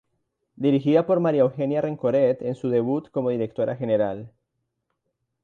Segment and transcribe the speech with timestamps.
[0.55, 4.31] Dirigida por María Eugenia Rencoret en su debut como directora general.